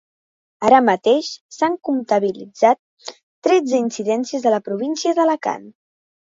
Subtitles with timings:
[0.67, 1.27] Així mateix,
[1.57, 2.81] s’han comptabilitzat
[3.49, 5.71] tretze incidències a la província d’Alacant.